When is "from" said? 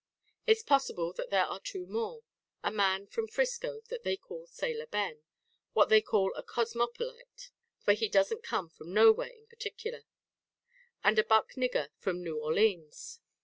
3.05-3.27, 8.71-8.95, 11.99-12.23